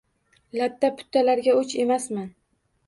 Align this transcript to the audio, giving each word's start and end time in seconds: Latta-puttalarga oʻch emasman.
Latta-puttalarga 0.61 1.57
oʻch 1.61 1.79
emasman. 1.87 2.29